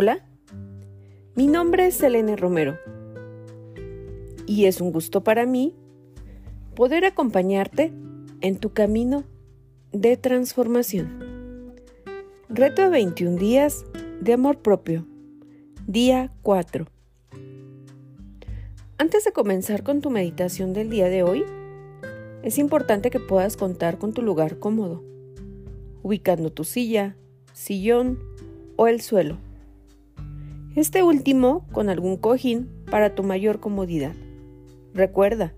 [0.00, 0.24] Hola,
[1.34, 2.78] mi nombre es Selene Romero
[4.46, 5.74] y es un gusto para mí
[6.76, 7.92] poder acompañarte
[8.40, 9.24] en tu camino
[9.90, 11.74] de transformación.
[12.48, 13.84] Reto de 21 días
[14.20, 15.04] de amor propio,
[15.88, 16.86] día 4.
[18.98, 21.44] Antes de comenzar con tu meditación del día de hoy,
[22.44, 25.02] es importante que puedas contar con tu lugar cómodo,
[26.04, 27.16] ubicando tu silla,
[27.52, 28.20] sillón
[28.76, 29.47] o el suelo.
[30.78, 34.12] Este último con algún cojín para tu mayor comodidad.
[34.94, 35.52] Recuerda,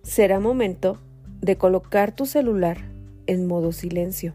[0.00, 0.96] será momento
[1.42, 2.78] de colocar tu celular
[3.26, 4.32] en modo silencio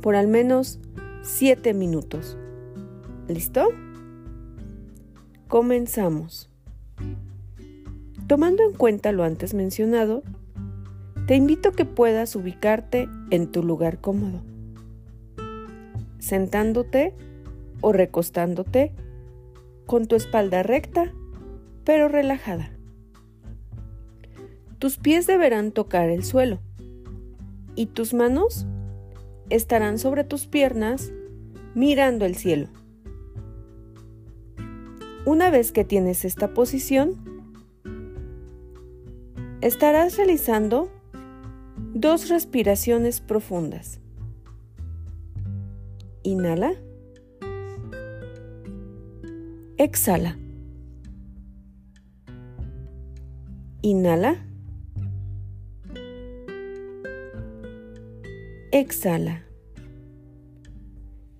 [0.00, 0.78] por al menos
[1.22, 2.38] 7 minutos.
[3.26, 3.70] ¿Listo?
[5.48, 6.48] Comenzamos.
[8.28, 10.22] Tomando en cuenta lo antes mencionado,
[11.26, 14.44] te invito a que puedas ubicarte en tu lugar cómodo,
[16.20, 17.12] sentándote
[17.80, 18.92] o recostándote
[19.86, 21.12] con tu espalda recta
[21.84, 22.70] pero relajada.
[24.78, 26.58] Tus pies deberán tocar el suelo
[27.76, 28.66] y tus manos
[29.48, 31.12] estarán sobre tus piernas
[31.74, 32.68] mirando el cielo.
[35.24, 37.16] Una vez que tienes esta posición,
[39.60, 40.90] estarás realizando
[41.94, 44.00] dos respiraciones profundas.
[46.22, 46.74] Inhala.
[49.86, 50.36] Exhala.
[53.82, 54.44] Inhala.
[58.72, 59.44] Exhala.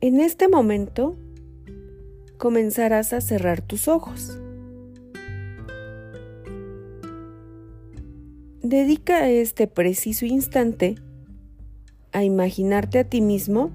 [0.00, 1.16] En este momento
[2.38, 4.38] comenzarás a cerrar tus ojos.
[8.62, 10.94] Dedica este preciso instante
[12.12, 13.72] a imaginarte a ti mismo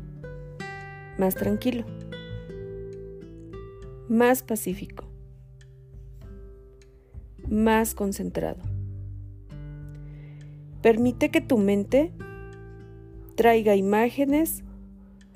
[1.18, 1.84] más tranquilo,
[4.12, 5.06] más pacífico,
[7.48, 8.62] más concentrado.
[10.82, 12.12] Permite que tu mente
[13.36, 14.66] traiga imágenes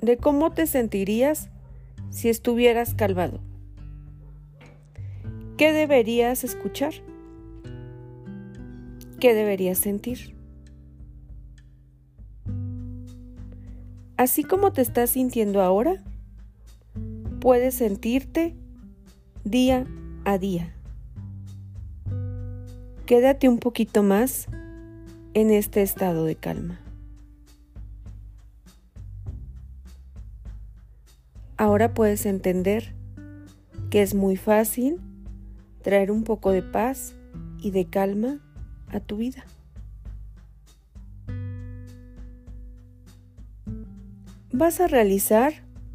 [0.02, 1.48] de cómo te sentirías
[2.10, 3.40] si estuvieras calmado.
[5.56, 6.92] ¿Qué deberías escuchar?
[9.18, 10.36] ¿Qué deberías sentir?
[14.18, 16.04] Así como te estás sintiendo ahora,
[17.40, 18.54] puedes sentirte
[19.46, 19.86] día
[20.24, 20.74] a día.
[23.06, 24.48] Quédate un poquito más
[25.34, 26.80] en este estado de calma.
[31.56, 32.92] Ahora puedes entender
[33.88, 35.00] que es muy fácil
[35.82, 37.14] traer un poco de paz
[37.60, 38.40] y de calma
[38.88, 39.46] a tu vida.
[44.52, 45.52] Vas a realizar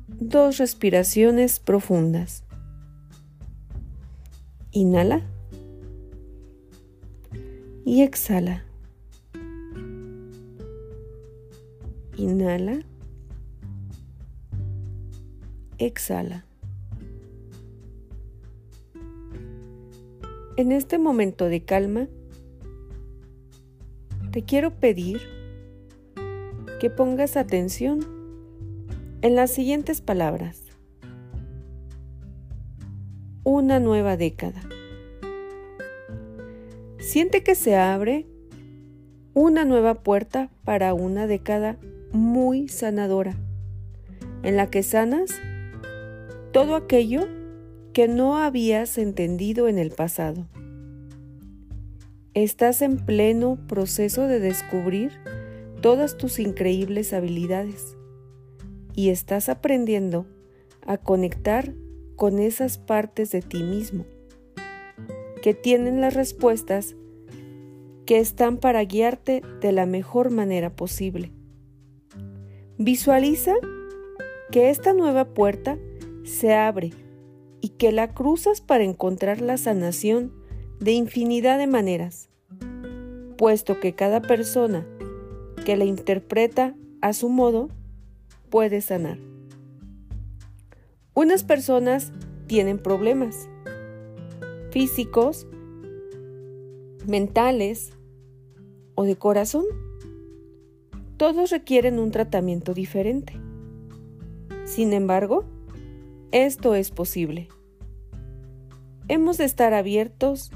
[0.07, 2.45] dos respiraciones profundas.
[4.73, 5.21] Inhala
[7.83, 8.63] y exhala.
[12.15, 12.79] Inhala.
[15.77, 16.45] Exhala.
[20.55, 22.07] En este momento de calma,
[24.31, 25.19] te quiero pedir
[26.79, 27.99] que pongas atención
[29.21, 30.70] en las siguientes palabras.
[33.43, 34.61] Una nueva década.
[36.99, 38.27] Siente que se abre
[39.33, 41.79] una nueva puerta para una década
[42.11, 43.35] muy sanadora,
[44.43, 45.31] en la que sanas
[46.51, 47.27] todo aquello
[47.93, 50.47] que no habías entendido en el pasado.
[52.35, 55.13] Estás en pleno proceso de descubrir
[55.81, 57.97] todas tus increíbles habilidades
[58.93, 60.27] y estás aprendiendo
[60.85, 61.73] a conectar
[62.15, 64.05] con esas partes de ti mismo
[65.41, 66.95] que tienen las respuestas
[68.05, 71.31] que están para guiarte de la mejor manera posible.
[72.77, 73.53] Visualiza
[74.51, 75.77] que esta nueva puerta
[76.23, 76.91] se abre
[77.61, 80.33] y que la cruzas para encontrar la sanación
[80.79, 82.29] de infinidad de maneras,
[83.37, 84.85] puesto que cada persona
[85.63, 87.69] que la interpreta a su modo
[88.49, 89.30] puede sanar.
[91.13, 92.13] Unas personas
[92.47, 93.49] tienen problemas
[94.71, 95.45] físicos,
[97.05, 97.91] mentales
[98.95, 99.65] o de corazón.
[101.17, 103.33] Todos requieren un tratamiento diferente.
[104.63, 105.43] Sin embargo,
[106.31, 107.49] esto es posible.
[109.09, 110.51] Hemos de estar abiertos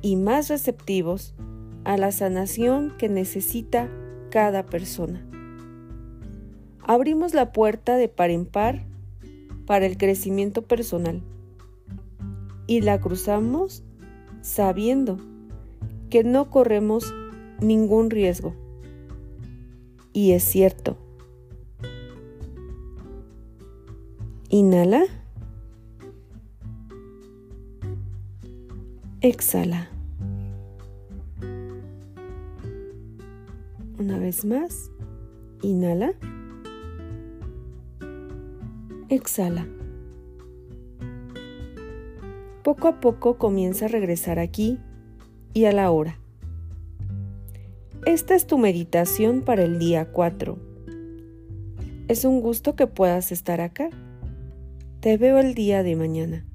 [0.00, 1.34] y más receptivos
[1.84, 3.90] a la sanación que necesita
[4.30, 5.26] cada persona.
[6.82, 8.86] Abrimos la puerta de par en par
[9.70, 11.22] para el crecimiento personal.
[12.66, 13.84] Y la cruzamos
[14.40, 15.16] sabiendo
[16.10, 17.14] que no corremos
[17.60, 18.52] ningún riesgo.
[20.12, 20.98] Y es cierto.
[24.48, 25.04] Inhala.
[29.20, 29.88] Exhala.
[34.00, 34.90] Una vez más.
[35.62, 36.14] Inhala.
[39.10, 39.66] Exhala.
[42.62, 44.78] Poco a poco comienza a regresar aquí
[45.52, 46.20] y a la hora.
[48.06, 50.56] Esta es tu meditación para el día 4.
[52.06, 53.90] Es un gusto que puedas estar acá.
[55.00, 56.46] Te veo el día de mañana.